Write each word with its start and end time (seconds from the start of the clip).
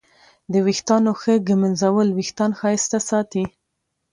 د 0.51 0.53
ویښتانو 0.65 1.11
ښه 1.21 1.33
ږمنځول 1.47 2.07
وېښتان 2.17 2.51
ښایسته 2.59 2.99
ساتي. 3.09 3.43